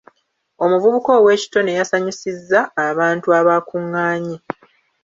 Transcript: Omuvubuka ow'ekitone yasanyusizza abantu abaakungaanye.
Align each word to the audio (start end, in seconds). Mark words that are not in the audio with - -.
Omuvubuka 0.63 1.09
ow'ekitone 1.19 1.71
yasanyusizza 1.79 2.59
abantu 2.87 3.27
abaakungaanye. 3.39 4.37